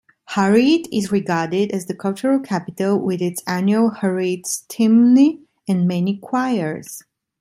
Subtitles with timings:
[0.31, 7.03] Hareid is regarded as the cultural capital with its annual "Hareidsstemne" and many choirs.